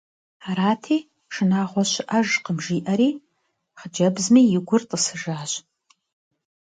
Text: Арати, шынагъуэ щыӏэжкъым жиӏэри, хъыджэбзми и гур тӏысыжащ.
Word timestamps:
Арати, 0.49 0.97
шынагъуэ 1.33 1.83
щыӏэжкъым 1.91 2.57
жиӏэри, 2.63 3.09
хъыджэбзми 3.79 4.41
и 4.57 4.59
гур 4.67 4.81
тӏысыжащ. 4.89 5.51